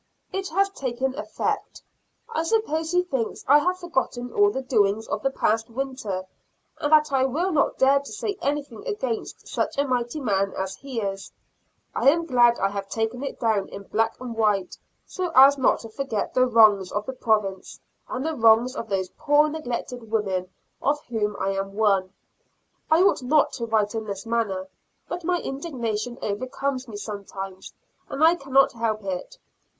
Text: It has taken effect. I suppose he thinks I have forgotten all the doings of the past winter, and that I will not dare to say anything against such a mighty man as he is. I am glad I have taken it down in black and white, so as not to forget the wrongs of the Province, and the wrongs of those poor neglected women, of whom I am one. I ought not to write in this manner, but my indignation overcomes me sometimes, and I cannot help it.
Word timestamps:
It 0.33 0.47
has 0.47 0.67
taken 0.71 1.13
effect. 1.13 1.83
I 2.27 2.41
suppose 2.41 2.89
he 2.89 3.03
thinks 3.03 3.45
I 3.47 3.59
have 3.59 3.77
forgotten 3.77 4.33
all 4.33 4.49
the 4.49 4.63
doings 4.63 5.07
of 5.07 5.21
the 5.21 5.29
past 5.29 5.69
winter, 5.69 6.25
and 6.79 6.91
that 6.91 7.11
I 7.13 7.23
will 7.25 7.51
not 7.51 7.77
dare 7.77 7.99
to 7.99 8.11
say 8.11 8.35
anything 8.41 8.83
against 8.87 9.47
such 9.47 9.77
a 9.77 9.85
mighty 9.87 10.19
man 10.19 10.53
as 10.57 10.73
he 10.75 11.01
is. 11.01 11.31
I 11.95 12.09
am 12.09 12.25
glad 12.25 12.57
I 12.57 12.69
have 12.69 12.89
taken 12.89 13.21
it 13.21 13.39
down 13.39 13.69
in 13.69 13.83
black 13.83 14.19
and 14.19 14.35
white, 14.35 14.75
so 15.05 15.31
as 15.35 15.59
not 15.59 15.81
to 15.81 15.89
forget 15.89 16.33
the 16.33 16.47
wrongs 16.47 16.91
of 16.91 17.05
the 17.05 17.13
Province, 17.13 17.79
and 18.09 18.25
the 18.25 18.33
wrongs 18.35 18.75
of 18.75 18.89
those 18.89 19.11
poor 19.19 19.49
neglected 19.49 20.09
women, 20.09 20.49
of 20.81 20.99
whom 21.09 21.35
I 21.39 21.49
am 21.51 21.73
one. 21.75 22.11
I 22.89 23.03
ought 23.03 23.21
not 23.21 23.53
to 23.53 23.65
write 23.67 23.93
in 23.93 24.05
this 24.07 24.25
manner, 24.25 24.67
but 25.07 25.23
my 25.23 25.37
indignation 25.41 26.17
overcomes 26.23 26.87
me 26.87 26.97
sometimes, 26.97 27.71
and 28.09 28.23
I 28.23 28.33
cannot 28.33 28.71
help 28.73 29.03
it. 29.03 29.37